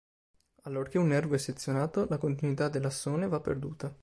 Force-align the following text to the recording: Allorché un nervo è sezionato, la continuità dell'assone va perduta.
Allorché 0.63 0.97
un 0.97 1.05
nervo 1.09 1.35
è 1.35 1.37
sezionato, 1.37 2.07
la 2.09 2.17
continuità 2.17 2.69
dell'assone 2.69 3.27
va 3.27 3.39
perduta. 3.39 3.95